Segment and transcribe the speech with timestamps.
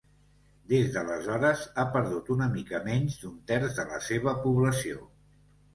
[0.71, 5.09] Des d'aleshores, ha perdut una mica menys d'un terç de la seva població.